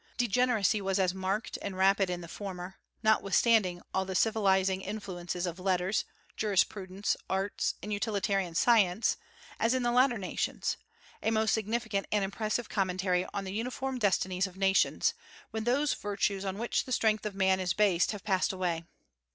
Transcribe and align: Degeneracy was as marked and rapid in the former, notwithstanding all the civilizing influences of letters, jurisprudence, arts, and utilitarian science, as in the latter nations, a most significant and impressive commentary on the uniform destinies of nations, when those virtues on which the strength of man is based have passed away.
Degeneracy 0.17 0.81
was 0.81 0.97
as 0.97 1.13
marked 1.13 1.59
and 1.61 1.77
rapid 1.77 2.09
in 2.09 2.21
the 2.21 2.27
former, 2.27 2.79
notwithstanding 3.03 3.83
all 3.93 4.03
the 4.03 4.15
civilizing 4.15 4.81
influences 4.81 5.45
of 5.45 5.59
letters, 5.59 6.05
jurisprudence, 6.35 7.15
arts, 7.29 7.75
and 7.83 7.93
utilitarian 7.93 8.55
science, 8.55 9.17
as 9.59 9.75
in 9.75 9.83
the 9.83 9.91
latter 9.91 10.17
nations, 10.17 10.75
a 11.21 11.29
most 11.29 11.53
significant 11.53 12.07
and 12.11 12.23
impressive 12.23 12.67
commentary 12.67 13.27
on 13.31 13.43
the 13.43 13.53
uniform 13.53 13.99
destinies 13.99 14.47
of 14.47 14.57
nations, 14.57 15.13
when 15.51 15.65
those 15.65 15.93
virtues 15.93 16.45
on 16.45 16.57
which 16.57 16.85
the 16.85 16.91
strength 16.91 17.23
of 17.23 17.35
man 17.35 17.59
is 17.59 17.75
based 17.75 18.11
have 18.11 18.23
passed 18.23 18.51
away. 18.51 18.83